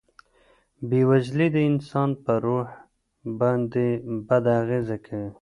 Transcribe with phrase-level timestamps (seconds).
[0.89, 2.75] بېوزلي د انسان په روحیه
[3.39, 3.85] باندې
[4.27, 5.29] بد اغېز کوي.